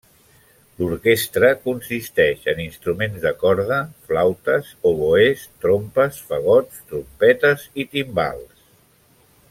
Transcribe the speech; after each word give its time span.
L'orquestra 0.77 1.49
consisteix 1.65 2.47
en 2.53 2.61
instruments 2.63 3.21
de 3.27 3.33
corda, 3.43 3.77
flautes, 4.09 4.73
oboès, 4.93 5.45
trompes, 5.67 6.19
fagots, 6.33 6.81
trompetes 6.95 7.69
i 7.85 7.91
timbales. 7.97 8.67